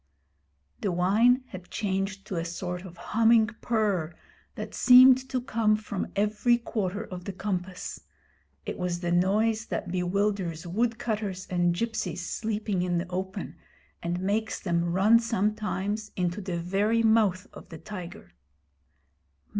[0.79, 4.15] The whine had changed to a sort of humming purr
[4.55, 8.01] that seemed to come from every quarter of the compass.
[8.65, 13.57] It was the noise that bewilders woodcutters and gipsies sleeping in the open,
[14.01, 18.33] and makes them run sometimes into the very mouth of the tiger.